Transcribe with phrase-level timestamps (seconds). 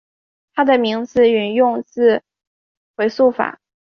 [0.55, 2.23] 他的名字引用自
[2.97, 3.61] 回溯法。